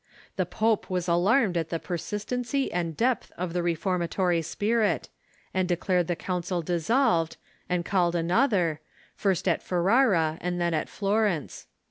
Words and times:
The 0.35 0.47
pope 0.47 0.87
w^as 0.87 1.07
alarmed 1.07 1.55
at 1.57 1.69
the 1.69 1.77
per 1.77 1.95
sistency 1.95 2.71
and 2.73 2.97
depth 2.97 3.31
of 3.37 3.53
the 3.53 3.61
reformatory 3.61 4.41
spirit, 4.41 5.09
and 5.53 5.67
declared 5.69 6.07
the 6.07 6.15
Council 6.15 6.63
dissolved, 6.63 7.37
and 7.69 7.85
called 7.85 8.15
another, 8.15 8.81
first 9.15 9.47
at 9.47 9.61
Ferrara 9.61 10.39
and 10.41 10.59
then 10.59 10.73
at 10.73 10.89
Florence. 10.89 11.67